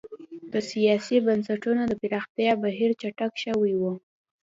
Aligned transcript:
د 0.51 0.53
سیاسي 0.71 1.17
بنسټونو 1.25 1.81
د 1.87 1.93
پراختیا 2.01 2.51
بهیر 2.63 2.89
چټک 3.01 3.33
شوی 3.43 3.73
و. 3.79 3.83